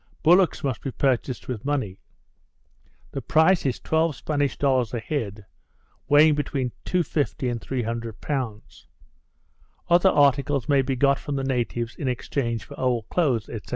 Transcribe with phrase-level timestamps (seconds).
[0.23, 1.99] Bullocks must be purchased with money;
[3.11, 5.45] the price is twelve Spanish dollars a head,
[6.09, 8.87] weighing between 250 and 300 pounds.
[9.91, 13.59] Other articles may be got from the natives in exchange for old clothes, &c.